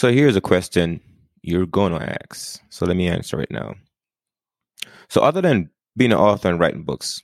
So 0.00 0.10
here's 0.10 0.34
a 0.34 0.40
question 0.40 0.98
you're 1.42 1.66
going 1.66 1.92
to 1.92 2.16
ask. 2.22 2.58
So 2.70 2.86
let 2.86 2.96
me 2.96 3.06
answer 3.06 3.38
it 3.38 3.50
now. 3.50 3.74
So, 5.10 5.20
other 5.20 5.42
than 5.42 5.68
being 5.94 6.12
an 6.12 6.18
author 6.18 6.48
and 6.48 6.58
writing 6.58 6.84
books, 6.84 7.20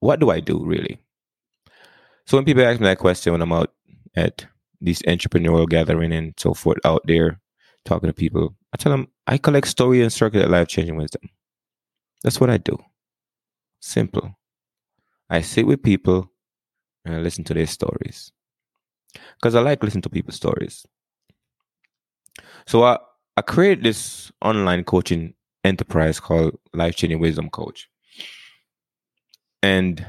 what 0.00 0.18
do 0.18 0.30
I 0.30 0.40
do 0.40 0.66
really? 0.66 0.98
So, 2.26 2.36
when 2.36 2.44
people 2.44 2.64
ask 2.64 2.80
me 2.80 2.86
that 2.86 2.98
question 2.98 3.30
when 3.30 3.40
I'm 3.40 3.52
out 3.52 3.72
at 4.16 4.46
these 4.80 5.00
entrepreneurial 5.02 5.68
gathering 5.68 6.12
and 6.12 6.34
so 6.36 6.54
forth 6.54 6.78
out 6.84 7.02
there 7.04 7.40
talking 7.84 8.08
to 8.08 8.12
people, 8.12 8.56
I 8.72 8.76
tell 8.76 8.90
them 8.90 9.06
I 9.28 9.38
collect 9.38 9.68
story 9.68 10.02
and 10.02 10.12
circulate 10.12 10.50
life 10.50 10.66
changing 10.66 10.96
wisdom. 10.96 11.22
That's 12.24 12.40
what 12.40 12.50
I 12.50 12.56
do. 12.56 12.76
Simple. 13.78 14.34
I 15.30 15.42
sit 15.42 15.68
with 15.68 15.84
people 15.84 16.32
and 17.04 17.14
I 17.14 17.18
listen 17.18 17.44
to 17.44 17.54
their 17.54 17.68
stories 17.68 18.32
because 19.36 19.54
I 19.54 19.60
like 19.60 19.84
listening 19.84 20.02
to 20.02 20.10
people's 20.10 20.34
stories. 20.34 20.84
So 22.66 22.84
I, 22.84 22.98
I 23.36 23.42
created 23.42 23.84
this 23.84 24.30
online 24.42 24.84
coaching 24.84 25.34
enterprise 25.64 26.20
called 26.20 26.58
Life 26.72 26.96
Changing 26.96 27.20
Wisdom 27.20 27.50
Coach. 27.50 27.88
And 29.62 30.06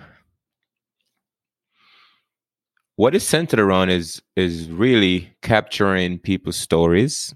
what 2.96 3.16
it's 3.16 3.26
centered 3.26 3.60
around 3.60 3.90
is 3.90 4.22
is 4.36 4.70
really 4.70 5.34
capturing 5.42 6.20
people's 6.20 6.58
stories 6.58 7.34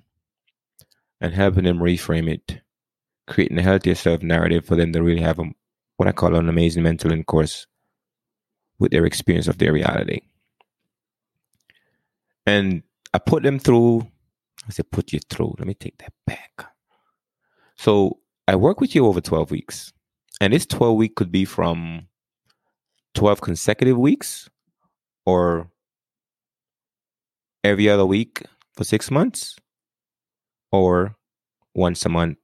and 1.22 1.34
helping 1.34 1.64
them 1.64 1.80
reframe 1.80 2.30
it, 2.30 2.62
creating 3.28 3.58
a 3.58 3.62
healthier 3.62 3.96
self 3.96 4.22
narrative 4.22 4.66
for 4.66 4.76
them 4.76 4.91
to 4.91 5.02
really 5.02 5.22
have 5.22 5.40
a, 5.40 5.46
what 5.98 6.10
I 6.10 6.12
call 6.12 6.36
an 6.36 6.50
amazing 6.50 6.84
mental 6.84 7.24
course 7.24 7.66
with 8.78 8.91
their 8.91 9.05
experience 9.05 9.48
of 9.48 9.58
their 9.58 9.72
reality. 9.72 10.20
And 12.46 12.84
I 13.14 13.20
put 13.20 13.44
them 13.44 13.58
through 13.58 14.05
I 14.67 14.72
said, 14.72 14.91
put 14.91 15.13
you 15.13 15.20
through. 15.30 15.55
Let 15.58 15.67
me 15.67 15.74
take 15.74 15.98
that 15.99 16.13
back. 16.26 16.65
So 17.76 18.20
I 18.48 18.55
work 18.55 18.79
with 18.79 18.96
you 18.96 19.05
over 19.05 19.21
12 19.21 19.51
weeks. 19.51 19.93
And 20.41 20.54
this 20.54 20.65
12 20.65 20.98
week 20.98 21.15
could 21.15 21.32
be 21.32 21.46
from 21.46 22.07
12 23.13 23.41
consecutive 23.41 23.98
weeks 23.98 24.49
or 25.26 25.70
every 27.63 27.90
other 27.90 28.05
week 28.05 28.43
for 28.76 28.84
six 28.84 29.12
months 29.12 29.57
or 30.71 31.16
once 31.76 32.05
a 32.05 32.10
month 32.10 32.38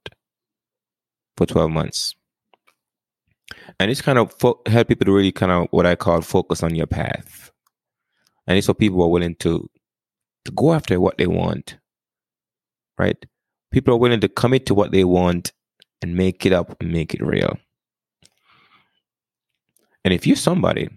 for 1.36 1.46
12 1.46 1.72
months. 1.72 2.16
And 3.80 3.90
it's 3.90 4.02
kind 4.02 4.20
of 4.20 4.34
fo- 4.34 4.62
help 4.68 4.88
people 4.88 5.06
to 5.06 5.12
really 5.12 5.32
kind 5.32 5.52
of 5.52 5.68
what 5.72 5.86
I 5.86 5.96
call 5.96 6.22
focus 6.22 6.64
on 6.64 6.76
your 6.76 6.88
path. 6.88 7.52
And 8.48 8.58
it's 8.58 8.68
so 8.68 8.74
people 8.74 9.02
are 9.04 9.10
willing 9.10 9.36
to 9.36 9.70
to 10.46 10.52
go 10.52 10.74
after 10.74 11.00
what 11.00 11.18
they 11.18 11.28
want 11.28 11.79
right? 13.00 13.26
People 13.72 13.94
are 13.94 13.98
willing 13.98 14.20
to 14.20 14.28
commit 14.28 14.66
to 14.68 14.76
what 14.76 14.92
they 14.92 15.04
want 15.04 15.54
and 16.02 16.16
make 16.16 16.46
it 16.46 16.54
up 16.54 16.76
and 16.82 16.92
make 16.92 17.14
it 17.14 17.24
real. 17.24 17.58
And 20.04 20.14
if 20.14 20.28
you're 20.28 20.36
somebody 20.36 20.90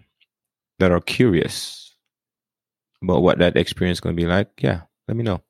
that 0.79 0.91
are 0.91 1.01
curious 1.01 1.95
about 3.01 3.21
what 3.21 3.39
that 3.39 3.57
experience 3.57 3.97
is 3.97 4.01
going 4.01 4.15
to 4.15 4.21
be 4.21 4.27
like, 4.27 4.49
yeah, 4.59 4.81
let 5.07 5.17
me 5.17 5.23
know. 5.23 5.41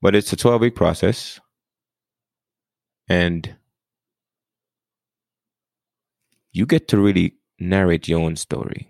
But 0.00 0.14
it's 0.14 0.32
a 0.32 0.36
12 0.36 0.60
week 0.60 0.74
process. 0.74 1.40
And 3.08 3.56
you 6.52 6.66
get 6.66 6.88
to 6.88 6.98
really 6.98 7.34
narrate 7.58 8.08
your 8.08 8.20
own 8.20 8.36
story. 8.36 8.88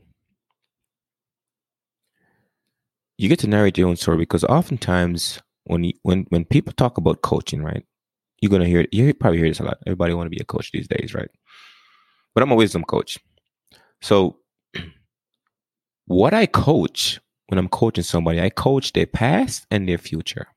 You 3.17 3.29
get 3.29 3.39
to 3.41 3.47
narrate 3.47 3.79
your 3.79 3.89
own 3.89 3.97
story 3.97 4.19
because 4.19 4.45
oftentimes 4.45 5.41
when 5.65 5.85
you, 5.85 5.93
when 6.03 6.27
when 6.29 6.45
people 6.45 6.73
talk 6.73 6.99
about 6.99 7.23
coaching, 7.23 7.63
right? 7.63 7.85
You're 8.41 8.51
gonna 8.51 8.67
hear 8.67 8.81
it. 8.81 8.93
you 8.93 9.13
probably 9.15 9.39
hear 9.39 9.49
this 9.49 9.61
a 9.61 9.65
lot. 9.65 9.79
Everybody 9.87 10.15
want 10.15 10.27
to 10.27 10.37
be 10.37 10.41
a 10.41 10.45
coach 10.45 10.71
these 10.73 10.89
days, 10.89 11.15
right? 11.15 11.31
But 12.35 12.43
I'm 12.43 12.51
a 12.53 12.57
wisdom 12.57 12.85
coach. 12.85 13.19
So 14.03 14.39
what 16.07 16.35
I 16.35 16.47
coach 16.47 17.21
when 17.49 17.59
I'm 17.59 17.69
coaching 17.69 18.05
somebody, 18.05 18.41
I 18.41 18.51
coach 18.51 18.93
their 18.93 19.07
past 19.07 19.67
and 19.71 19.89
their 19.89 19.99
future. 19.99 20.49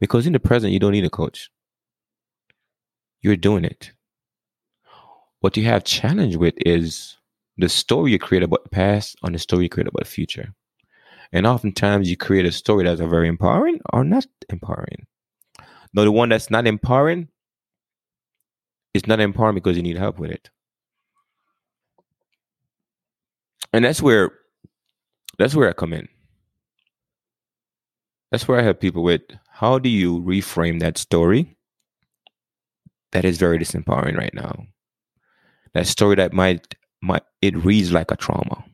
Because 0.00 0.26
in 0.26 0.32
the 0.32 0.40
present, 0.40 0.72
you 0.72 0.78
don't 0.78 0.92
need 0.92 1.04
a 1.04 1.10
coach. 1.10 1.50
You're 3.20 3.36
doing 3.36 3.64
it. 3.64 3.92
What 5.40 5.56
you 5.56 5.64
have 5.64 5.84
challenge 5.84 6.36
with 6.36 6.54
is 6.58 7.16
the 7.58 7.68
story 7.68 8.12
you 8.12 8.18
create 8.18 8.42
about 8.42 8.64
the 8.64 8.70
past 8.70 9.16
and 9.22 9.34
the 9.34 9.38
story 9.38 9.64
you 9.64 9.68
create 9.68 9.88
about 9.88 10.04
the 10.04 10.10
future. 10.10 10.54
And 11.32 11.46
oftentimes 11.46 12.08
you 12.08 12.16
create 12.16 12.46
a 12.46 12.52
story 12.52 12.84
that's 12.84 13.00
very 13.00 13.28
empowering 13.28 13.80
or 13.92 14.04
not 14.04 14.26
empowering. 14.48 15.06
Now, 15.92 16.04
the 16.04 16.12
one 16.12 16.28
that's 16.28 16.50
not 16.50 16.66
empowering 16.66 17.28
is 18.94 19.06
not 19.06 19.20
empowering 19.20 19.54
because 19.54 19.76
you 19.76 19.82
need 19.82 19.98
help 19.98 20.18
with 20.18 20.30
it. 20.30 20.50
And 23.72 23.84
that's 23.84 24.00
where 24.00 24.30
that's 25.38 25.54
where 25.54 25.68
I 25.68 25.72
come 25.72 25.92
in. 25.92 26.08
That's 28.30 28.48
where 28.48 28.58
I 28.58 28.62
help 28.62 28.80
people 28.80 29.02
with 29.02 29.22
how 29.50 29.78
do 29.78 29.88
you 29.88 30.20
reframe 30.20 30.80
that 30.80 30.98
story 30.98 31.56
that 33.12 33.24
is 33.24 33.38
very 33.38 33.58
disempowering 33.58 34.16
right 34.16 34.34
now. 34.34 34.66
That 35.74 35.86
story 35.86 36.16
that 36.16 36.32
might 36.32 36.74
might 37.02 37.22
it 37.42 37.56
reads 37.56 37.92
like 37.92 38.10
a 38.10 38.16
trauma 38.16 38.64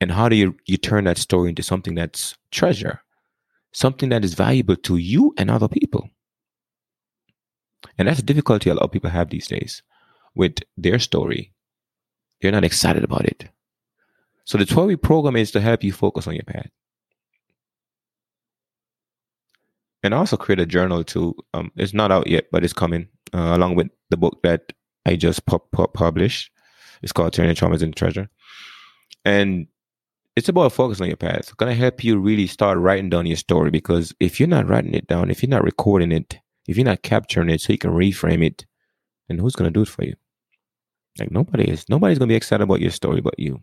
and 0.00 0.12
how 0.12 0.28
do 0.28 0.36
you 0.36 0.56
you 0.66 0.76
turn 0.76 1.04
that 1.04 1.18
story 1.18 1.48
into 1.48 1.62
something 1.62 1.94
that's 1.94 2.36
treasure 2.50 3.02
something 3.72 4.08
that 4.08 4.24
is 4.24 4.34
valuable 4.34 4.76
to 4.76 4.96
you 4.96 5.32
and 5.36 5.50
other 5.50 5.68
people? 5.68 6.08
And 7.98 8.08
that's 8.08 8.18
a 8.18 8.24
difficulty 8.24 8.70
a 8.70 8.74
lot 8.74 8.84
of 8.84 8.92
people 8.92 9.10
have 9.10 9.30
these 9.30 9.46
days 9.46 9.82
with 10.34 10.58
their 10.76 10.98
story. 10.98 11.52
They're 12.40 12.52
not 12.52 12.64
excited 12.64 13.04
about 13.04 13.24
it. 13.24 13.48
So 14.44 14.58
the 14.58 14.66
12 14.66 14.88
week 14.88 15.02
program 15.02 15.36
is 15.36 15.50
to 15.52 15.60
help 15.60 15.84
you 15.84 15.92
focus 15.92 16.26
on 16.26 16.34
your 16.34 16.44
path. 16.44 16.70
And 20.02 20.14
I 20.14 20.18
also 20.18 20.36
create 20.36 20.60
a 20.60 20.66
journal 20.66 21.04
too 21.04 21.36
um, 21.52 21.70
it's 21.76 21.92
not 21.92 22.10
out 22.10 22.26
yet 22.26 22.46
but 22.50 22.64
it's 22.64 22.72
coming 22.72 23.08
uh, 23.34 23.54
along 23.54 23.74
with 23.74 23.88
the 24.08 24.16
book 24.16 24.40
that 24.42 24.72
i 25.04 25.14
just 25.14 25.44
pu- 25.46 25.62
pu- 25.72 25.88
published. 25.88 26.50
It's 27.02 27.12
called 27.12 27.32
turning 27.32 27.54
traumas 27.54 27.82
into 27.82 27.96
treasure. 27.96 28.28
And 29.24 29.66
it's 30.36 30.48
about 30.48 30.72
focusing 30.72 31.04
on 31.04 31.08
your 31.08 31.16
path. 31.16 31.38
It's 31.38 31.52
gonna 31.54 31.74
help 31.74 32.04
you 32.04 32.18
really 32.18 32.46
start 32.46 32.78
writing 32.78 33.10
down 33.10 33.26
your 33.26 33.36
story 33.36 33.70
because 33.70 34.14
if 34.20 34.38
you're 34.38 34.48
not 34.48 34.68
writing 34.68 34.94
it 34.94 35.06
down, 35.06 35.30
if 35.30 35.42
you're 35.42 35.50
not 35.50 35.64
recording 35.64 36.12
it, 36.12 36.38
if 36.66 36.76
you're 36.76 36.84
not 36.84 37.02
capturing 37.02 37.50
it 37.50 37.60
so 37.60 37.72
you 37.72 37.78
can 37.78 37.90
reframe 37.90 38.44
it, 38.44 38.66
then 39.28 39.38
who's 39.38 39.56
gonna 39.56 39.70
do 39.70 39.82
it 39.82 39.88
for 39.88 40.04
you? 40.04 40.14
Like 41.18 41.30
nobody 41.30 41.64
is. 41.64 41.88
Nobody's 41.88 42.18
gonna 42.18 42.28
be 42.28 42.36
excited 42.36 42.62
about 42.62 42.80
your 42.80 42.90
story 42.90 43.20
but 43.20 43.38
you. 43.38 43.60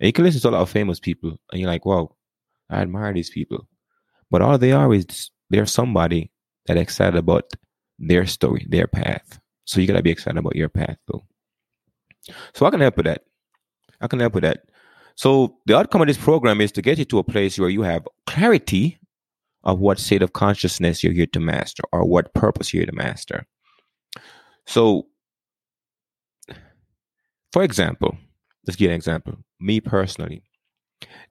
And 0.00 0.06
you 0.06 0.12
can 0.12 0.24
listen 0.24 0.40
to 0.42 0.48
a 0.48 0.50
lot 0.50 0.62
of 0.62 0.70
famous 0.70 1.00
people 1.00 1.38
and 1.52 1.60
you're 1.60 1.70
like, 1.70 1.84
wow, 1.84 2.14
I 2.70 2.80
admire 2.80 3.12
these 3.12 3.30
people. 3.30 3.68
But 4.30 4.42
all 4.42 4.58
they 4.58 4.72
are 4.72 4.92
is 4.94 5.30
they're 5.50 5.66
somebody 5.66 6.30
that 6.66 6.76
excited 6.76 7.16
about 7.16 7.52
their 7.98 8.26
story, 8.26 8.66
their 8.68 8.86
path. 8.86 9.38
So 9.64 9.80
you 9.80 9.86
gotta 9.86 10.02
be 10.02 10.10
excited 10.10 10.38
about 10.38 10.56
your 10.56 10.68
path 10.68 10.96
though. 11.06 11.24
So 12.54 12.66
I 12.66 12.70
can 12.70 12.80
help 12.80 12.96
with 12.96 13.06
that. 13.06 13.24
I 14.00 14.06
can 14.06 14.20
help 14.20 14.34
with 14.34 14.44
that. 14.44 14.64
So 15.18 15.56
the 15.66 15.76
outcome 15.76 16.00
of 16.00 16.06
this 16.06 16.16
program 16.16 16.60
is 16.60 16.70
to 16.70 16.80
get 16.80 16.96
you 16.96 17.04
to 17.06 17.18
a 17.18 17.24
place 17.24 17.58
where 17.58 17.68
you 17.68 17.82
have 17.82 18.06
clarity 18.28 19.00
of 19.64 19.80
what 19.80 19.98
state 19.98 20.22
of 20.22 20.32
consciousness 20.32 21.02
you're 21.02 21.12
here 21.12 21.26
to 21.32 21.40
master 21.40 21.82
or 21.90 22.04
what 22.04 22.32
purpose 22.34 22.72
you're 22.72 22.82
here 22.82 22.92
to 22.92 22.96
master. 22.96 23.44
So, 24.68 25.08
for 27.52 27.64
example, 27.64 28.16
let's 28.64 28.76
get 28.76 28.90
an 28.90 28.94
example. 28.94 29.34
Me 29.58 29.80
personally, 29.80 30.44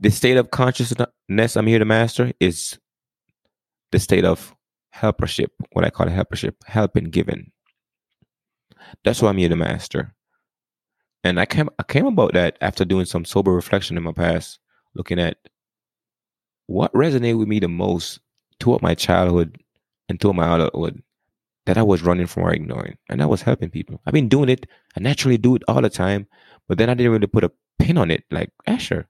the 0.02 0.12
state 0.12 0.36
of 0.36 0.52
consciousness 0.52 1.56
I'm 1.56 1.68
here 1.68 1.80
to 1.80 1.86
master 1.86 2.34
is 2.42 2.78
the 3.94 4.00
state 4.00 4.26
of 4.26 4.54
helpership, 4.90 5.54
what 5.72 5.86
I 5.86 5.92
call 5.92 6.10
helpership, 6.10 6.56
helping, 6.66 7.06
giving. 7.06 7.54
That's 9.06 9.22
what 9.22 9.30
I'm 9.30 9.38
here 9.38 9.48
to 9.48 9.56
master. 9.56 10.14
And 11.28 11.42
I 11.42 11.46
came 11.46 11.70
I 11.78 11.84
came 11.84 12.06
about 12.06 12.34
that 12.36 12.58
after 12.62 12.86
doing 12.86 13.04
some 13.04 13.26
sober 13.26 13.52
reflection 13.52 13.98
in 13.98 14.04
my 14.04 14.14
past, 14.14 14.60
looking 14.96 15.20
at 15.20 15.38
what 16.68 16.94
resonated 16.94 17.38
with 17.38 17.50
me 17.50 17.60
the 17.60 17.68
most 17.68 18.22
throughout 18.62 18.82
my 18.82 18.96
childhood 18.96 19.62
and 20.08 20.22
throughout 20.22 20.38
my 20.38 20.56
adulthood 20.56 21.04
that 21.66 21.78
I 21.78 21.84
was 21.84 22.02
running 22.02 22.28
from 22.28 22.44
or 22.44 22.54
ignoring. 22.54 22.98
And 23.10 23.22
I 23.22 23.26
was 23.26 23.42
helping 23.42 23.70
people. 23.70 24.00
I've 24.06 24.14
been 24.14 24.30
doing 24.30 24.48
it. 24.48 24.68
I 24.96 25.02
naturally 25.02 25.38
do 25.38 25.56
it 25.56 25.64
all 25.68 25.82
the 25.82 25.90
time, 25.90 26.28
but 26.70 26.78
then 26.78 26.90
I 26.90 26.94
didn't 26.94 27.12
really 27.12 27.28
put 27.28 27.44
a 27.44 27.52
pin 27.78 27.98
on 27.98 28.10
it. 28.10 28.24
Like, 28.32 28.52
Asher, 28.66 29.10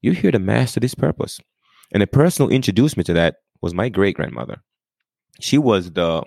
you're 0.00 0.14
here 0.14 0.30
to 0.30 0.38
master 0.38 0.80
this 0.80 0.94
purpose. 0.94 1.40
And 1.92 2.00
the 2.00 2.06
person 2.06 2.46
who 2.46 2.54
introduced 2.54 2.96
me 2.96 3.04
to 3.04 3.12
that 3.12 3.36
was 3.60 3.74
my 3.74 3.90
great 3.90 4.16
grandmother. 4.16 4.62
She 5.40 5.58
was 5.58 5.92
the 5.92 6.24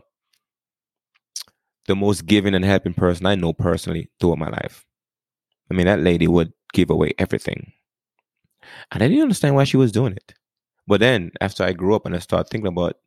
the 1.88 1.96
most 1.96 2.28
giving 2.28 2.54
and 2.54 2.64
helping 2.64 2.94
person 2.94 3.26
I 3.26 3.34
know 3.34 3.52
personally 3.52 4.12
throughout 4.20 4.38
my 4.38 4.50
life. 4.50 4.86
I 5.74 5.76
mean, 5.76 5.88
that 5.88 6.02
lady 6.02 6.28
would 6.28 6.54
give 6.72 6.92
away 6.92 7.14
everything. 7.18 7.74
And 8.92 9.02
I 9.02 9.08
didn't 9.08 9.24
understand 9.24 9.56
why 9.56 9.64
she 9.64 9.78
was 9.78 9.92
doing 9.92 10.14
it. 10.14 10.34
But 10.86 11.00
then 11.00 11.32
after 11.42 11.64
I 11.64 11.74
grew 11.74 11.96
up 11.96 12.06
and 12.06 12.16
I 12.16 12.20
started 12.20 12.50
thinking 12.50 12.68
about 12.68 12.98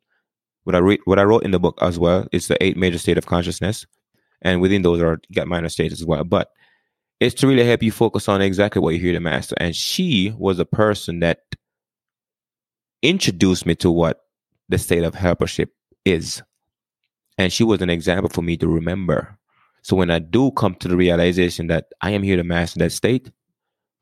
what 0.65 0.75
I 0.75 0.79
read, 0.79 0.99
what 1.05 1.17
I 1.17 1.23
wrote 1.23 1.43
in 1.43 1.51
the 1.51 1.59
book 1.59 1.77
as 1.81 1.97
well, 1.97 2.27
it's 2.33 2.47
the 2.47 2.61
eight 2.61 2.75
major 2.75 2.97
state 2.97 3.17
of 3.17 3.25
consciousness. 3.25 3.85
And 4.41 4.59
within 4.59 4.81
those 4.81 5.01
are 5.01 5.19
got 5.33 5.47
minor 5.47 5.69
states 5.69 5.93
as 5.93 6.05
well. 6.05 6.25
But 6.25 6.51
it's 7.21 7.35
to 7.35 7.47
really 7.47 7.65
help 7.65 7.81
you 7.81 7.91
focus 7.91 8.27
on 8.27 8.41
exactly 8.41 8.81
what 8.81 8.93
you 8.93 8.99
hear 8.99 9.13
the 9.13 9.21
master. 9.21 9.55
And 9.59 9.73
she 9.73 10.35
was 10.37 10.59
a 10.59 10.65
person 10.65 11.21
that 11.21 11.39
introduced 13.01 13.65
me 13.65 13.75
to 13.75 13.89
what 13.89 14.23
the 14.67 14.77
state 14.77 15.03
of 15.03 15.15
helpership 15.15 15.73
is. 16.03 16.43
And 17.37 17.53
she 17.53 17.63
was 17.63 17.81
an 17.81 17.89
example 17.89 18.29
for 18.29 18.41
me 18.41 18.57
to 18.57 18.67
remember. 18.67 19.36
So 19.87 19.95
when 19.95 20.11
I 20.11 20.19
do 20.19 20.51
come 20.51 20.75
to 20.75 20.89
the 20.89 20.97
realization 20.97 21.67
that 21.67 21.85
I 22.01 22.11
am 22.11 22.21
here 22.21 22.35
to 22.35 22.43
master 22.43 22.77
that 22.79 22.91
state, 22.91 23.31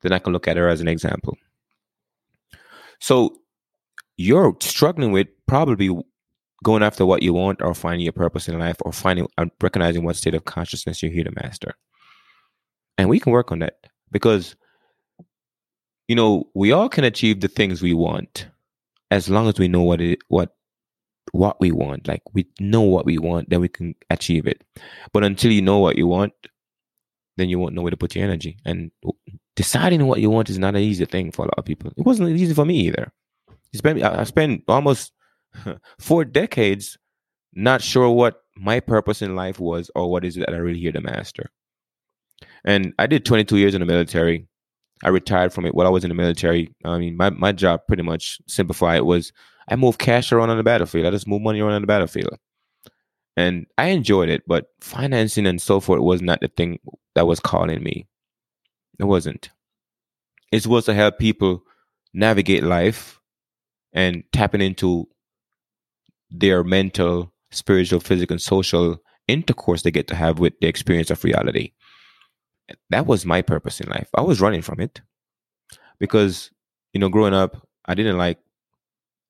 then 0.02 0.12
I 0.12 0.18
can 0.18 0.32
look 0.32 0.48
at 0.48 0.56
her 0.56 0.68
as 0.68 0.80
an 0.80 0.88
example. 0.88 1.38
So 3.00 3.36
you're 4.16 4.56
struggling 4.60 5.12
with 5.12 5.28
probably 5.46 5.96
going 6.64 6.82
after 6.82 7.06
what 7.06 7.22
you 7.22 7.32
want 7.32 7.62
or 7.62 7.72
finding 7.72 8.00
your 8.00 8.12
purpose 8.12 8.48
in 8.48 8.58
life 8.58 8.78
or 8.80 8.90
finding 8.90 9.28
and 9.38 9.52
recognizing 9.62 10.02
what 10.02 10.16
state 10.16 10.34
of 10.34 10.44
consciousness 10.44 11.04
you're 11.04 11.12
here 11.12 11.22
to 11.22 11.32
master. 11.40 11.76
And 12.98 13.08
we 13.08 13.20
can 13.20 13.30
work 13.30 13.52
on 13.52 13.60
that 13.60 13.76
because 14.10 14.56
you 16.08 16.16
know, 16.16 16.48
we 16.52 16.72
all 16.72 16.88
can 16.88 17.04
achieve 17.04 17.40
the 17.40 17.48
things 17.48 17.80
we 17.80 17.94
want 17.94 18.48
as 19.12 19.28
long 19.28 19.48
as 19.48 19.56
we 19.56 19.68
know 19.68 19.82
what 19.82 20.00
it 20.00 20.18
what 20.26 20.56
what 21.36 21.60
we 21.60 21.70
want. 21.70 22.08
Like 22.08 22.22
we 22.32 22.46
know 22.60 22.82
what 22.82 23.06
we 23.06 23.18
want, 23.18 23.50
then 23.50 23.60
we 23.60 23.68
can 23.68 23.94
achieve 24.10 24.46
it. 24.46 24.62
But 25.12 25.24
until 25.24 25.52
you 25.52 25.62
know 25.62 25.78
what 25.78 25.96
you 25.96 26.06
want, 26.06 26.32
then 27.36 27.48
you 27.48 27.58
won't 27.58 27.74
know 27.74 27.82
where 27.82 27.90
to 27.90 27.96
put 27.96 28.14
your 28.14 28.24
energy. 28.24 28.58
And 28.64 28.90
deciding 29.54 30.06
what 30.06 30.20
you 30.20 30.30
want 30.30 30.50
is 30.50 30.58
not 30.58 30.74
an 30.74 30.82
easy 30.82 31.04
thing 31.04 31.30
for 31.30 31.42
a 31.42 31.48
lot 31.48 31.58
of 31.58 31.64
people. 31.64 31.92
It 31.96 32.06
wasn't 32.06 32.30
easy 32.30 32.54
for 32.54 32.64
me 32.64 32.80
either. 32.80 33.12
I 33.84 34.24
spent 34.24 34.64
almost 34.68 35.12
four 35.98 36.24
decades 36.24 36.96
not 37.52 37.82
sure 37.82 38.10
what 38.10 38.42
my 38.56 38.80
purpose 38.80 39.22
in 39.22 39.34
life 39.34 39.58
was 39.58 39.90
or 39.94 40.10
what 40.10 40.24
is 40.24 40.36
it 40.36 40.40
that 40.40 40.54
I 40.54 40.58
really 40.58 40.78
here 40.78 40.92
to 40.92 41.00
master. 41.00 41.50
And 42.64 42.92
I 42.98 43.06
did 43.06 43.24
22 43.24 43.56
years 43.56 43.74
in 43.74 43.80
the 43.80 43.86
military. 43.86 44.46
I 45.04 45.10
retired 45.10 45.52
from 45.52 45.66
it 45.66 45.74
while 45.74 45.86
I 45.86 45.90
was 45.90 46.04
in 46.04 46.08
the 46.08 46.14
military. 46.14 46.74
I 46.84 46.98
mean, 46.98 47.16
my, 47.16 47.30
my 47.30 47.52
job 47.52 47.80
pretty 47.86 48.02
much 48.02 48.40
simplified 48.46 49.02
was 49.02 49.32
I 49.68 49.76
moved 49.76 49.98
cash 49.98 50.32
around 50.32 50.50
on 50.50 50.56
the 50.56 50.62
battlefield. 50.62 51.06
I 51.06 51.10
just 51.10 51.26
moved 51.26 51.44
money 51.44 51.60
around 51.60 51.74
on 51.74 51.82
the 51.82 51.86
battlefield. 51.86 52.38
And 53.36 53.66
I 53.76 53.88
enjoyed 53.88 54.28
it, 54.28 54.44
but 54.46 54.66
financing 54.80 55.46
and 55.46 55.60
so 55.60 55.80
forth 55.80 56.00
was 56.00 56.22
not 56.22 56.40
the 56.40 56.48
thing 56.48 56.78
that 57.14 57.26
was 57.26 57.40
calling 57.40 57.82
me. 57.82 58.06
It 58.98 59.04
wasn't. 59.04 59.50
It 60.52 60.66
was 60.66 60.86
to 60.86 60.94
help 60.94 61.18
people 61.18 61.62
navigate 62.14 62.62
life 62.62 63.20
and 63.92 64.24
tapping 64.32 64.62
into 64.62 65.06
their 66.30 66.64
mental, 66.64 67.32
spiritual, 67.50 68.00
physical, 68.00 68.34
and 68.34 68.42
social 68.42 68.98
intercourse 69.28 69.82
they 69.82 69.90
get 69.90 70.08
to 70.08 70.14
have 70.14 70.38
with 70.38 70.54
the 70.60 70.66
experience 70.66 71.10
of 71.10 71.22
reality. 71.24 71.72
That 72.90 73.06
was 73.06 73.26
my 73.26 73.42
purpose 73.42 73.80
in 73.80 73.88
life. 73.88 74.08
I 74.14 74.22
was 74.22 74.40
running 74.40 74.62
from 74.62 74.80
it 74.80 75.02
because, 75.98 76.50
you 76.92 77.00
know, 77.00 77.08
growing 77.08 77.34
up, 77.34 77.66
I 77.84 77.94
didn't 77.94 78.18
like 78.18 78.38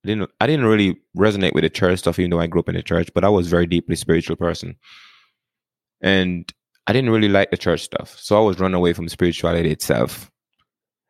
I 0.06 0.14
didn't 0.14 0.30
I 0.40 0.46
didn't 0.46 0.66
really 0.66 1.00
resonate 1.16 1.52
with 1.52 1.64
the 1.64 1.70
church 1.70 1.98
stuff, 1.98 2.18
even 2.20 2.30
though 2.30 2.38
I 2.38 2.46
grew 2.46 2.60
up 2.60 2.68
in 2.68 2.76
the 2.76 2.82
church, 2.82 3.08
but 3.12 3.24
I 3.24 3.28
was 3.28 3.48
very 3.48 3.66
deeply 3.66 3.96
spiritual 3.96 4.36
person. 4.36 4.76
And 6.00 6.52
I 6.86 6.92
didn't 6.92 7.10
really 7.10 7.28
like 7.28 7.50
the 7.50 7.56
church 7.56 7.82
stuff. 7.82 8.16
So 8.16 8.36
I 8.36 8.40
was 8.40 8.60
running 8.60 8.76
away 8.76 8.92
from 8.92 9.08
spirituality 9.08 9.70
itself. 9.70 10.30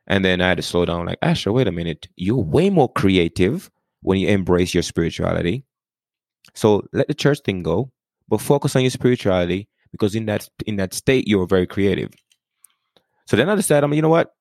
And 0.06 0.24
then 0.24 0.40
I 0.40 0.48
had 0.48 0.56
to 0.56 0.62
slow 0.62 0.84
down, 0.84 1.04
like, 1.04 1.18
Asher, 1.20 1.52
wait 1.52 1.66
a 1.66 1.72
minute. 1.72 2.08
You're 2.16 2.42
way 2.42 2.70
more 2.70 2.90
creative 2.90 3.70
when 4.00 4.18
you 4.18 4.28
embrace 4.28 4.72
your 4.72 4.84
spirituality. 4.84 5.64
So 6.54 6.86
let 6.92 7.08
the 7.08 7.14
church 7.14 7.40
thing 7.44 7.62
go, 7.62 7.90
but 8.28 8.40
focus 8.40 8.76
on 8.76 8.82
your 8.82 8.90
spirituality 8.90 9.68
because 9.92 10.14
in 10.14 10.24
that 10.26 10.48
in 10.64 10.76
that 10.76 10.94
state 10.94 11.28
you're 11.28 11.46
very 11.46 11.66
creative. 11.66 12.12
So 13.26 13.36
then 13.36 13.50
I 13.50 13.56
decided, 13.56 13.84
I'm 13.84 13.92
you 13.92 14.00
know 14.00 14.08
what? 14.08 14.34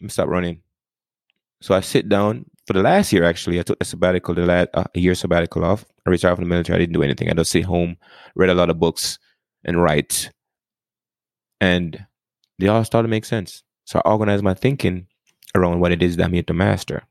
Me 0.00 0.08
stop 0.08 0.28
running. 0.28 0.62
So 1.60 1.74
I 1.74 1.80
sit 1.80 2.08
down 2.08 2.46
for 2.68 2.74
the 2.74 2.82
last 2.82 3.14
year. 3.14 3.24
Actually, 3.24 3.58
I 3.58 3.62
took 3.62 3.78
a 3.80 3.84
sabbatical, 3.84 4.34
the 4.34 4.44
last 4.44 4.68
uh, 4.74 4.84
a 4.94 5.00
year 5.00 5.14
sabbatical 5.14 5.64
off. 5.64 5.86
I 6.06 6.10
retired 6.10 6.36
from 6.36 6.44
the 6.44 6.50
military. 6.50 6.76
I 6.76 6.80
didn't 6.80 6.92
do 6.92 7.02
anything. 7.02 7.30
I 7.30 7.32
just 7.32 7.50
sit 7.50 7.64
home, 7.64 7.96
read 8.36 8.50
a 8.50 8.54
lot 8.54 8.68
of 8.68 8.78
books, 8.78 9.18
and 9.64 9.82
write. 9.82 10.30
And 11.62 12.06
they 12.58 12.68
all 12.68 12.84
started 12.84 13.08
to 13.08 13.10
make 13.10 13.24
sense. 13.24 13.62
So 13.86 14.02
I 14.04 14.10
organized 14.10 14.44
my 14.44 14.52
thinking 14.52 15.06
around 15.54 15.80
what 15.80 15.92
it 15.92 16.02
is 16.02 16.16
that 16.16 16.24
I'm 16.24 16.34
here 16.34 16.42
to 16.42 16.52
master. 16.52 17.04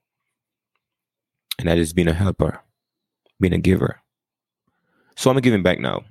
And 1.57 1.67
that 1.67 1.79
is 1.79 1.91
being 1.91 2.07
a 2.07 2.13
helper, 2.13 2.61
being 3.39 3.53
a 3.53 3.57
giver. 3.57 3.99
So 5.15 5.31
I'm 5.31 5.37
giving 5.39 5.63
back 5.63 5.79
now. 5.79 6.03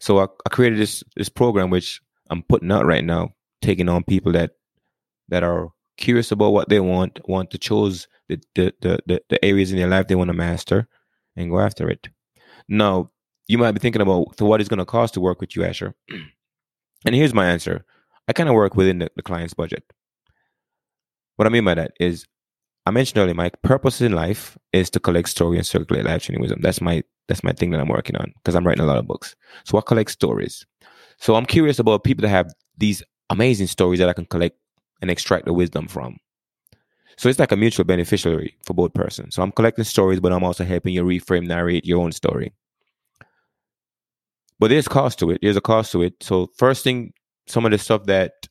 So 0.00 0.18
I, 0.18 0.28
I 0.46 0.48
created 0.48 0.78
this 0.78 1.04
this 1.14 1.28
program 1.28 1.68
which 1.68 2.00
I'm 2.30 2.42
putting 2.42 2.72
out 2.72 2.86
right 2.86 3.04
now, 3.04 3.34
taking 3.60 3.90
on 3.90 4.02
people 4.02 4.32
that 4.32 4.52
that 5.28 5.42
are 5.44 5.68
curious 5.98 6.32
about 6.32 6.54
what 6.54 6.70
they 6.70 6.80
want, 6.80 7.20
want 7.28 7.50
to 7.50 7.58
choose 7.58 8.08
the 8.54 8.74
the, 8.80 8.98
the, 9.06 9.22
the, 9.28 9.44
areas 9.44 9.72
in 9.72 9.78
their 9.78 9.88
life 9.88 10.08
they 10.08 10.14
want 10.14 10.28
to 10.28 10.34
master 10.34 10.88
and 11.36 11.50
go 11.50 11.60
after 11.60 11.88
it. 11.88 12.08
Now, 12.68 13.10
you 13.48 13.58
might 13.58 13.72
be 13.72 13.80
thinking 13.80 14.02
about 14.02 14.38
so 14.38 14.46
what 14.46 14.60
is 14.60 14.68
going 14.68 14.78
to 14.78 14.84
cost 14.84 15.14
to 15.14 15.20
work 15.20 15.40
with 15.40 15.56
you, 15.56 15.64
Asher. 15.64 15.94
And 17.04 17.16
here's 17.16 17.34
my 17.34 17.50
answer. 17.50 17.84
I 18.28 18.32
kind 18.32 18.48
of 18.48 18.54
work 18.54 18.76
within 18.76 19.00
the, 19.00 19.10
the 19.16 19.22
client's 19.22 19.54
budget. 19.54 19.82
What 21.34 21.46
I 21.46 21.50
mean 21.50 21.64
by 21.64 21.74
that 21.74 21.94
is 21.98 22.26
I 22.86 22.90
mentioned 22.90 23.18
earlier, 23.18 23.34
my 23.34 23.50
purpose 23.62 24.00
in 24.00 24.12
life 24.12 24.58
is 24.72 24.90
to 24.90 25.00
collect 25.00 25.28
story 25.28 25.56
and 25.56 25.66
circulate 25.66 26.04
life 26.04 26.22
changing 26.22 26.40
wisdom. 26.40 26.60
That's 26.62 26.80
my 26.80 27.02
that's 27.28 27.44
my 27.44 27.52
thing 27.52 27.70
that 27.70 27.80
I'm 27.80 27.88
working 27.88 28.16
on 28.16 28.32
because 28.36 28.54
I'm 28.54 28.66
writing 28.66 28.82
a 28.82 28.86
lot 28.86 28.98
of 28.98 29.06
books. 29.06 29.36
So 29.64 29.78
I 29.78 29.80
collect 29.80 30.10
stories. 30.10 30.66
So 31.18 31.36
I'm 31.36 31.46
curious 31.46 31.78
about 31.78 32.04
people 32.04 32.22
that 32.22 32.28
have 32.28 32.52
these 32.76 33.02
amazing 33.30 33.68
stories 33.68 34.00
that 34.00 34.08
I 34.08 34.12
can 34.12 34.26
collect 34.26 34.56
and 35.00 35.10
extract 35.10 35.46
the 35.46 35.52
wisdom 35.52 35.86
from. 35.86 36.18
So 37.16 37.28
it's 37.28 37.38
like 37.38 37.52
a 37.52 37.56
mutual 37.56 37.84
beneficiary 37.84 38.56
for 38.64 38.74
both 38.74 38.94
persons. 38.94 39.34
So 39.34 39.42
I'm 39.42 39.52
collecting 39.52 39.84
stories, 39.84 40.20
but 40.20 40.32
I'm 40.32 40.44
also 40.44 40.64
helping 40.64 40.94
you 40.94 41.04
reframe, 41.04 41.46
narrate 41.46 41.84
your 41.84 42.00
own 42.00 42.12
story. 42.12 42.52
But 44.58 44.68
there's 44.68 44.88
cost 44.88 45.18
to 45.18 45.30
it. 45.30 45.40
There's 45.42 45.56
a 45.56 45.60
cost 45.60 45.92
to 45.92 46.02
it. 46.02 46.14
So 46.22 46.48
first 46.56 46.84
thing, 46.84 47.12
some 47.46 47.64
of 47.64 47.72
the 47.72 47.78
stuff 47.78 48.04
that 48.04 48.46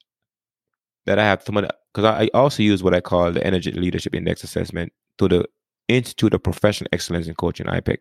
that 1.05 1.17
I 1.17 1.23
have, 1.23 1.41
some 1.43 1.57
of 1.57 1.69
because 1.93 2.05
I, 2.05 2.29
also 2.33 2.63
use 2.63 2.83
what 2.83 2.93
I 2.93 3.01
call 3.01 3.31
the 3.31 3.45
Energy 3.45 3.71
Leadership 3.71 4.13
Index 4.13 4.43
assessment 4.43 4.93
to 5.17 5.27
the 5.27 5.45
Institute 5.87 6.33
of 6.33 6.43
Professional 6.43 6.89
Excellence 6.93 7.27
in 7.27 7.35
Coaching, 7.35 7.65
IPEC. 7.65 7.97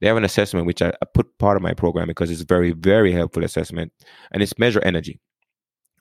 They 0.00 0.08
have 0.08 0.16
an 0.16 0.24
assessment 0.24 0.66
which 0.66 0.82
I, 0.82 0.88
I 0.88 1.06
put 1.14 1.38
part 1.38 1.56
of 1.56 1.62
my 1.62 1.74
program 1.74 2.08
because 2.08 2.30
it's 2.30 2.42
very, 2.42 2.72
very 2.72 3.12
helpful 3.12 3.44
assessment, 3.44 3.92
and 4.32 4.42
it's 4.42 4.58
measure 4.58 4.82
energy. 4.82 5.20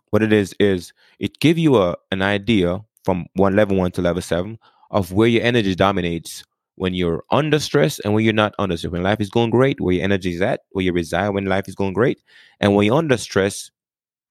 What 0.09 0.23
it 0.23 0.33
is 0.33 0.53
is 0.59 0.91
it 1.19 1.39
give 1.39 1.57
you 1.57 1.77
a 1.77 1.95
an 2.11 2.21
idea 2.21 2.79
from 3.03 3.25
one 3.33 3.55
level 3.55 3.77
one 3.77 3.91
to 3.91 4.01
level 4.01 4.21
seven 4.21 4.57
of 4.91 5.11
where 5.11 5.27
your 5.27 5.43
energy 5.43 5.75
dominates 5.75 6.43
when 6.75 6.93
you're 6.93 7.23
under 7.31 7.59
stress 7.59 7.99
and 7.99 8.13
when 8.13 8.23
you're 8.23 8.33
not 8.33 8.53
under 8.59 8.77
stress. 8.77 8.91
When 8.91 9.03
life 9.03 9.21
is 9.21 9.29
going 9.29 9.49
great, 9.49 9.79
where 9.79 9.95
your 9.95 10.03
energy 10.03 10.33
is 10.33 10.41
at, 10.41 10.61
where 10.71 10.83
you 10.83 10.93
reside 10.93 11.29
when 11.29 11.45
life 11.45 11.67
is 11.67 11.75
going 11.75 11.93
great, 11.93 12.21
and 12.59 12.75
when 12.75 12.85
you're 12.85 12.97
under 12.97 13.17
stress, 13.17 13.71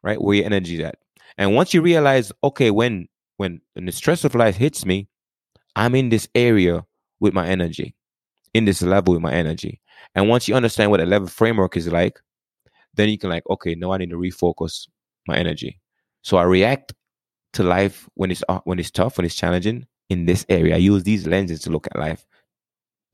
right, 0.02 0.20
where 0.20 0.36
your 0.36 0.46
energy 0.46 0.76
is 0.76 0.80
at. 0.80 0.96
And 1.38 1.54
once 1.54 1.72
you 1.72 1.82
realize, 1.82 2.32
okay, 2.42 2.70
when 2.70 3.08
when, 3.36 3.60
when 3.72 3.86
the 3.86 3.92
stress 3.92 4.24
of 4.24 4.34
life 4.34 4.56
hits 4.56 4.84
me, 4.84 5.08
I'm 5.74 5.94
in 5.94 6.10
this 6.10 6.28
area 6.34 6.84
with 7.20 7.32
my 7.32 7.48
energy, 7.48 7.94
in 8.52 8.66
this 8.66 8.82
level 8.82 9.14
with 9.14 9.22
my 9.22 9.32
energy. 9.32 9.80
And 10.14 10.28
once 10.28 10.46
you 10.46 10.54
understand 10.54 10.90
what 10.90 11.00
a 11.00 11.06
level 11.06 11.28
framework 11.28 11.74
is 11.76 11.88
like, 11.88 12.20
then 12.94 13.08
you 13.08 13.16
can 13.16 13.30
like, 13.30 13.44
okay, 13.48 13.74
now 13.74 13.92
I 13.92 13.98
need 13.98 14.10
to 14.10 14.16
refocus 14.16 14.88
my 15.26 15.36
energy. 15.38 15.80
So 16.20 16.36
I 16.36 16.42
react 16.42 16.92
to 17.54 17.62
life 17.62 18.08
when 18.14 18.30
it's 18.30 18.42
uh, 18.48 18.60
when 18.64 18.78
it's 18.78 18.90
tough, 18.90 19.18
when 19.18 19.24
it's 19.24 19.34
challenging 19.34 19.86
in 20.08 20.26
this 20.26 20.44
area. 20.48 20.74
I 20.74 20.78
use 20.78 21.02
these 21.02 21.26
lenses 21.26 21.60
to 21.60 21.70
look 21.70 21.86
at 21.86 21.98
life 21.98 22.24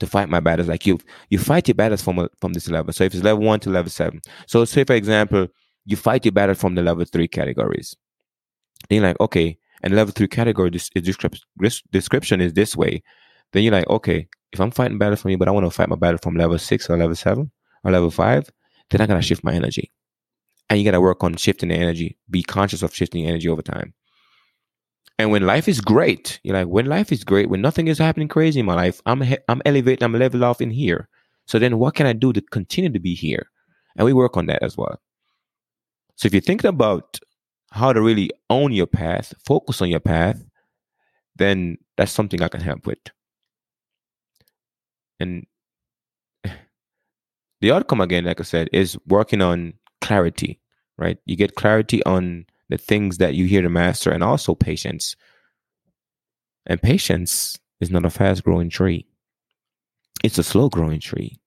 to 0.00 0.07
fight 0.07 0.28
my 0.28 0.40
battles. 0.40 0.69
Like 0.69 0.87
you, 0.87 0.99
you 1.31 1.38
fight 1.38 1.69
your 1.69 1.75
battles 1.75 2.02
from 2.02 2.28
from 2.40 2.52
this 2.52 2.69
level. 2.69 2.93
So 2.93 3.05
if 3.05 3.14
it's 3.14 3.25
level 3.25 3.45
one 3.45 3.61
to 3.61 3.71
level 3.71 3.90
seven. 3.90 4.21
So 4.47 4.64
say 4.64 4.85
for 4.85 4.95
example, 4.95 5.49
you 5.85 5.97
fight 5.97 6.25
your 6.25 6.33
battle 6.33 6.55
from 6.55 6.75
the 6.75 6.83
level 6.83 7.05
three 7.05 7.28
categories. 7.28 7.95
Then 8.88 8.97
you're 9.00 9.09
like, 9.09 9.21
okay, 9.21 9.59
and 9.83 9.95
level 9.95 10.12
three 10.12 10.28
category 10.28 10.71
description 10.71 12.40
is 12.40 12.52
this 12.52 12.76
way. 12.76 13.02
Then 13.52 13.62
you're 13.62 13.73
like, 13.73 13.88
okay, 13.88 14.28
if 14.52 14.61
I'm 14.61 14.71
fighting 14.71 14.99
battle 14.99 15.16
from 15.16 15.31
you, 15.31 15.38
but 15.38 15.49
I 15.49 15.52
want 15.52 15.66
to 15.66 15.71
fight 15.71 15.88
my 15.88 15.97
battle 15.97 16.19
from 16.23 16.37
level 16.37 16.59
six 16.59 16.90
or 16.90 16.97
level 16.97 17.14
seven 17.14 17.50
or 17.85 17.93
level 17.93 18.11
five, 18.11 18.50
then 18.90 19.00
I 19.00 19.07
gotta 19.07 19.23
shift 19.23 19.45
my 19.45 19.52
energy. 19.52 19.93
And 20.69 20.78
you 20.78 20.85
gotta 20.85 21.00
work 21.00 21.23
on 21.23 21.37
shifting 21.37 21.69
the 21.69 21.76
energy. 21.76 22.19
Be 22.28 22.43
conscious 22.43 22.83
of 22.83 22.95
shifting 22.95 23.26
energy 23.26 23.49
over 23.49 23.62
time. 23.62 23.95
And 25.19 25.31
when 25.31 25.47
life 25.47 25.69
is 25.69 25.81
great, 25.81 26.41
you're 26.43 26.57
like, 26.57 26.69
when 26.69 26.87
life 26.87 27.11
is 27.11 27.25
great, 27.25 27.49
when 27.49 27.63
nothing 27.63 27.89
is 27.89 27.99
happening 27.99 28.29
crazy 28.29 28.61
in 28.61 28.67
my 28.67 28.75
life, 28.75 29.01
I'm 29.07 29.23
he- 29.23 29.39
I'm 29.49 29.63
elevating, 29.65 30.05
I'm 30.05 30.13
level 30.13 30.45
off 30.45 30.61
in 30.61 30.71
here. 30.71 31.09
So 31.47 31.59
then, 31.59 31.79
what 31.79 31.95
can 31.95 32.07
I 32.07 32.13
do 32.13 32.33
to 32.33 32.41
continue 32.43 32.91
to 32.93 32.99
be 33.01 33.15
here? 33.15 33.51
And 33.97 34.05
we 34.05 34.13
work 34.13 34.37
on 34.37 34.47
that 34.47 34.63
as 34.63 34.77
well. 34.77 35.01
So 36.17 36.27
if 36.27 36.35
you're 36.35 36.41
thinking 36.41 36.69
about 36.69 37.19
how 37.73 37.93
to 37.93 38.03
really 38.03 38.31
own 38.51 38.73
your 38.73 38.87
path, 38.87 39.35
focus 39.45 39.81
on 39.83 39.89
your 39.89 40.01
path, 40.01 40.43
then 41.37 41.79
that's 41.97 42.13
something 42.13 42.43
I 42.43 42.49
can 42.49 42.61
help 42.61 42.87
with. 42.87 42.99
And 45.21 45.47
the 47.61 47.73
outcome, 47.73 48.01
again, 48.01 48.25
like 48.25 48.41
I 48.41 48.45
said, 48.45 48.69
is 48.73 48.99
working 49.07 49.43
on 49.43 49.75
clarity, 50.01 50.61
right? 50.99 51.19
You 51.27 51.37
get 51.37 51.55
clarity 51.55 52.03
on 52.05 52.47
the 52.69 52.79
things 52.79 53.19
that 53.19 53.35
you 53.35 53.47
hear 53.47 53.63
to 53.63 53.69
master 53.69 54.11
and 54.11 54.23
also 54.23 54.55
patience. 54.55 55.17
And 56.67 56.83
patience 56.83 57.59
is 57.81 57.91
not 57.91 58.05
a 58.05 58.11
fast 58.11 58.45
growing 58.45 58.71
tree, 58.71 59.07
it's 60.25 60.39
a 60.39 60.43
slow 60.43 60.69
growing 60.69 61.01
tree. 61.01 61.41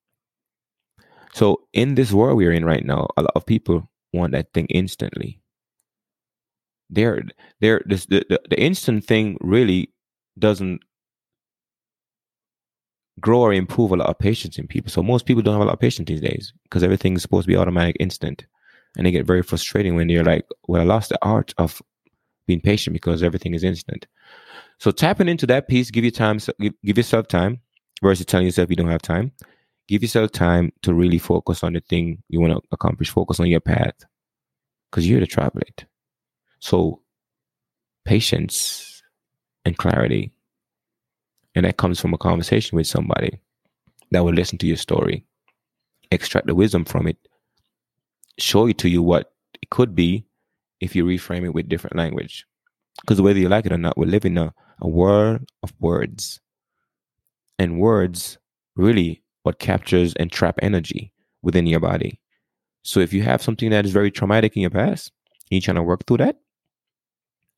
So, 1.33 1.61
in 1.73 1.95
this 1.95 2.11
world 2.11 2.37
we're 2.37 2.53
in 2.53 2.65
right 2.65 2.85
now, 2.85 3.07
a 3.17 3.21
lot 3.21 3.33
of 3.35 3.45
people 3.45 3.89
want 4.13 4.31
that 4.33 4.53
thing 4.53 4.65
instantly. 4.67 5.41
They're, 6.89 7.23
they're, 7.61 7.83
this, 7.85 8.07
the, 8.07 8.25
the, 8.29 8.41
the 8.49 8.59
instant 8.59 9.05
thing 9.05 9.37
really 9.41 9.93
doesn't 10.39 10.81
grow 13.19 13.41
or 13.41 13.53
improve 13.53 13.91
a 13.91 13.97
lot 13.97 14.09
of 14.09 14.17
patience 14.17 14.57
in 14.57 14.67
people. 14.67 14.89
So 14.89 15.03
most 15.03 15.25
people 15.25 15.43
don't 15.43 15.53
have 15.53 15.61
a 15.61 15.65
lot 15.65 15.73
of 15.73 15.79
patience 15.79 16.07
these 16.07 16.21
days 16.21 16.53
because 16.63 16.81
everything 16.81 17.15
is 17.15 17.21
supposed 17.21 17.45
to 17.45 17.47
be 17.47 17.57
automatic, 17.57 17.97
instant, 17.99 18.45
and 18.97 19.05
they 19.05 19.11
get 19.11 19.25
very 19.25 19.43
frustrating 19.43 19.95
when 19.95 20.07
they're 20.07 20.23
like, 20.23 20.45
"Well, 20.67 20.81
I 20.81 20.85
lost 20.85 21.09
the 21.09 21.19
art 21.21 21.53
of 21.57 21.81
being 22.47 22.61
patient 22.61 22.93
because 22.93 23.23
everything 23.23 23.53
is 23.53 23.63
instant." 23.63 24.07
So 24.79 24.91
tapping 24.91 25.27
into 25.27 25.45
that 25.47 25.67
piece, 25.67 25.91
give 25.91 26.05
you 26.05 26.11
time, 26.11 26.39
give, 26.59 26.73
give 26.83 26.97
yourself 26.97 27.27
time 27.27 27.59
versus 28.01 28.25
telling 28.25 28.45
yourself 28.45 28.69
you 28.69 28.75
don't 28.75 28.89
have 28.89 29.01
time. 29.01 29.31
Give 29.87 30.01
yourself 30.01 30.31
time 30.31 30.71
to 30.83 30.93
really 30.93 31.17
focus 31.17 31.63
on 31.63 31.73
the 31.73 31.81
thing 31.81 32.21
you 32.29 32.39
want 32.39 32.53
to 32.53 32.61
accomplish. 32.71 33.09
Focus 33.09 33.39
on 33.39 33.47
your 33.47 33.59
path 33.59 33.95
because 34.89 35.07
you're 35.07 35.19
the 35.19 35.27
travel 35.27 35.61
it. 35.61 35.85
So 36.59 37.01
patience 38.05 39.01
and 39.65 39.77
clarity 39.77 40.31
and 41.55 41.65
that 41.65 41.77
comes 41.77 41.99
from 41.99 42.13
a 42.13 42.17
conversation 42.17 42.75
with 42.75 42.87
somebody 42.87 43.39
that 44.11 44.23
will 44.23 44.33
listen 44.33 44.57
to 44.59 44.67
your 44.67 44.77
story, 44.77 45.25
extract 46.11 46.47
the 46.47 46.55
wisdom 46.55 46.85
from 46.85 47.07
it, 47.07 47.17
show 48.41 48.67
it 48.67 48.77
to 48.79 48.89
you 48.89 49.01
what 49.01 49.33
it 49.61 49.69
could 49.69 49.95
be 49.95 50.25
if 50.79 50.95
you 50.95 51.05
reframe 51.05 51.43
it 51.43 51.53
with 51.53 51.69
different 51.69 51.95
language. 51.95 52.45
Because 53.01 53.21
whether 53.21 53.39
you 53.39 53.49
like 53.49 53.65
it 53.65 53.71
or 53.71 53.77
not, 53.77 53.97
we 53.97 54.05
live 54.05 54.25
in 54.25 54.37
a, 54.37 54.53
a 54.81 54.87
world 54.87 55.41
of 55.63 55.73
words. 55.79 56.39
And 57.57 57.79
words 57.79 58.37
really 58.75 59.21
what 59.43 59.59
captures 59.59 60.13
and 60.15 60.31
trap 60.31 60.59
energy 60.61 61.11
within 61.41 61.65
your 61.65 61.79
body. 61.79 62.19
So 62.83 62.99
if 62.99 63.13
you 63.13 63.23
have 63.23 63.41
something 63.41 63.69
that 63.71 63.85
is 63.85 63.91
very 63.91 64.11
traumatic 64.11 64.55
in 64.55 64.61
your 64.61 64.71
past, 64.71 65.11
you're 65.49 65.61
trying 65.61 65.75
to 65.75 65.83
work 65.83 66.05
through 66.05 66.17
that, 66.17 66.37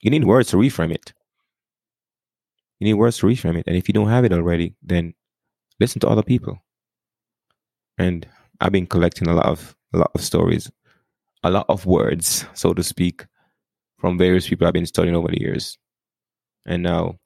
you 0.01 0.09
need 0.09 0.25
words 0.25 0.49
to 0.49 0.57
reframe 0.57 0.93
it. 0.93 1.13
You 2.79 2.85
need 2.85 2.95
words 2.95 3.17
to 3.19 3.27
reframe 3.27 3.57
it. 3.57 3.65
And 3.67 3.75
if 3.75 3.87
you 3.87 3.93
don't 3.93 4.09
have 4.09 4.25
it 4.25 4.33
already, 4.33 4.73
then 4.81 5.13
listen 5.79 5.99
to 6.01 6.09
other 6.09 6.23
people. 6.23 6.57
And 7.97 8.27
I've 8.59 8.71
been 8.71 8.87
collecting 8.87 9.27
a 9.27 9.33
lot 9.35 9.45
of 9.45 9.75
a 9.93 9.97
lot 9.97 10.11
of 10.15 10.21
stories, 10.21 10.71
a 11.43 11.49
lot 11.49 11.65
of 11.69 11.85
words, 11.85 12.45
so 12.53 12.73
to 12.73 12.83
speak, 12.83 13.25
from 13.99 14.17
various 14.17 14.47
people 14.47 14.67
I've 14.67 14.73
been 14.73 14.85
studying 14.85 15.15
over 15.15 15.27
the 15.27 15.39
years. 15.39 15.77
And 16.65 16.83
now, 16.83 17.19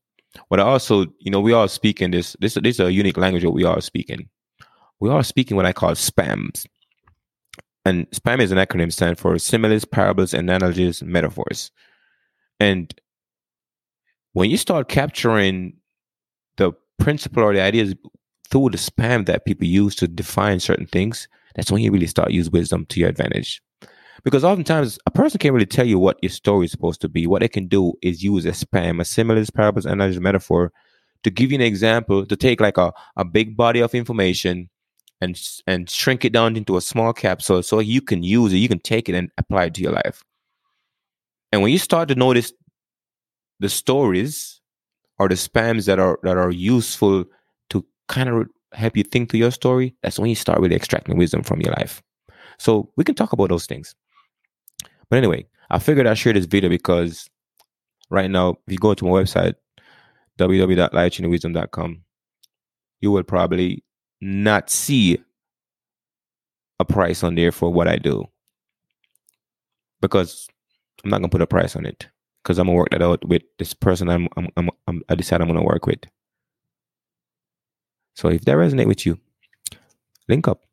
what 0.48 0.60
I 0.60 0.63
also, 0.63 1.05
you 1.19 1.31
know, 1.31 1.39
we 1.39 1.53
are 1.53 1.67
speaking 1.67 2.12
this. 2.12 2.36
This, 2.39 2.55
this 2.55 2.75
is 2.75 2.79
a 2.79 2.91
unique 2.91 3.17
language 3.17 3.43
that 3.43 3.51
we 3.51 3.63
are 3.63 3.81
speaking. 3.81 4.29
We 5.00 5.10
are 5.10 5.24
speaking 5.24 5.57
what 5.57 5.65
I 5.65 5.74
call 5.74 5.91
spams. 5.91 6.65
And 7.86 8.10
spam 8.12 8.41
is 8.41 8.51
an 8.51 8.57
acronym 8.57 8.91
stand 8.91 9.19
for 9.19 9.38
similes, 9.38 9.86
parables, 9.86 10.34
analogies, 10.34 11.03
metaphors. 11.03 11.72
And 12.60 12.93
when 14.34 14.50
you 14.50 14.57
start 14.57 14.89
capturing 14.89 15.77
the 16.57 16.74
principle 17.00 17.43
or 17.43 17.53
the 17.53 17.62
ideas 17.62 17.93
through 18.50 18.72
the 18.72 18.77
spam 18.77 19.25
that 19.27 19.45
people 19.45 19.67
use 19.67 19.95
to 19.95 20.07
define 20.07 20.60
certain 20.60 20.88
things, 20.88 21.27
that's 21.55 21.71
when 21.71 21.81
you 21.81 21.91
really 21.91 22.07
start 22.07 22.31
use 22.31 22.50
wisdom 22.50 22.85
to 22.88 23.00
your 23.00 23.09
advantage. 23.09 23.62
Because 24.24 24.43
oftentimes 24.43 24.97
a 25.05 25.12
person 25.12 25.39
can't 25.39 25.53
really 25.53 25.65
tell 25.65 25.85
you 25.85 26.00
what 26.00 26.17
your 26.21 26.29
story 26.29 26.65
is 26.65 26.71
supposed 26.71 27.01
to 27.01 27.09
be. 27.09 27.27
What 27.27 27.41
they 27.41 27.47
can 27.47 27.67
do 27.67 27.93
is 28.01 28.24
use 28.24 28.45
a 28.45 28.51
spam, 28.51 29.00
a 29.00 29.05
similes, 29.05 29.50
parables, 29.50 29.85
and 29.85 30.01
a 30.01 30.19
metaphor 30.19 30.71
to 31.24 31.29
give 31.29 31.51
you 31.51 31.55
an 31.55 31.62
example, 31.62 32.25
to 32.25 32.35
take 32.35 32.62
like 32.62 32.77
a, 32.77 32.93
a 33.17 33.25
big 33.25 33.57
body 33.57 33.81
of 33.81 33.95
information 33.95 34.69
and 35.21 35.39
and 35.65 35.89
shrink 35.89 36.25
it 36.25 36.33
down 36.33 36.55
into 36.55 36.77
a 36.77 36.81
small 36.81 37.13
capsule 37.13 37.63
so 37.63 37.79
you 37.79 38.01
can 38.01 38.24
use 38.24 38.53
it, 38.53 38.57
you 38.57 38.67
can 38.67 38.79
take 38.79 39.09
it 39.09 39.15
and 39.15 39.29
apply 39.38 39.65
it 39.65 39.74
to 39.74 39.81
your 39.81 39.91
life. 39.91 40.24
And 41.51 41.62
when 41.62 41.71
you 41.71 41.77
start 41.77 42.09
to 42.09 42.15
notice 42.15 42.51
the 43.59 43.69
stories 43.69 44.62
or 45.17 45.29
the 45.29 45.35
spams 45.35 45.85
that 45.85 46.00
are 46.00 46.19
that 46.24 46.38
are 46.38 46.51
useful 46.51 47.25
to 47.69 47.85
kind 48.07 48.29
of 48.29 48.47
help 48.74 48.98
you 48.98 49.03
think 49.03 49.29
through 49.29 49.39
your 49.39 49.51
story, 49.51 49.95
that's 50.01 50.19
when 50.19 50.29
you 50.29 50.36
start 50.36 50.60
really 50.60 50.75
extracting 50.75 51.17
wisdom 51.17 51.43
from 51.43 51.62
your 51.62 51.74
life. 51.74 52.01
So 52.57 52.91
we 52.98 53.03
can 53.03 53.15
talk 53.15 53.34
about 53.34 53.50
those 53.50 53.65
things. 53.65 53.95
But 55.10 55.17
anyway, 55.17 55.45
I 55.69 55.79
figured 55.79 56.07
I'd 56.07 56.17
share 56.17 56.34
this 56.34 56.45
video 56.45 56.69
because 56.69 57.29
right 58.10 58.29
now, 58.29 58.57
if 58.67 58.74
you 58.74 58.77
go 58.77 58.93
to 58.93 59.05
my 59.05 59.12
website, 59.12 59.55
www.lifechangingwisdom.com, 60.39 62.01
you 63.01 63.12
will 63.12 63.24
probably 63.24 63.84
not 64.22 64.69
see 64.69 65.19
a 66.79 66.86
price 66.86 67.24
on 67.24 67.36
there 67.36 67.51
for 67.51 67.72
what 67.72 67.88
I 67.88 67.98
do 67.98 68.25
because 70.01 70.48
I'm 71.03 71.10
not 71.10 71.17
gonna 71.17 71.29
put 71.29 71.41
a 71.41 71.48
price 71.48 71.75
on 71.75 71.86
it 71.86 72.07
because 72.43 72.57
I'm 72.57 72.67
gonna 72.67 72.77
work 72.77 72.89
that 72.91 73.01
out 73.01 73.24
with 73.25 73.43
this 73.60 73.74
person 73.74 74.10
I'm, 74.10 74.27
I'm, 74.36 74.69
I'm 74.88 75.01
I 75.10 75.15
decide 75.15 75.41
I'm 75.41 75.48
gonna 75.48 75.63
work 75.63 75.86
with. 75.86 76.00
So 78.15 78.29
if 78.29 78.43
that 78.45 78.55
resonate 78.55 78.88
with 78.88 79.05
you, 79.05 79.19
link 80.27 80.48
up. 80.48 80.64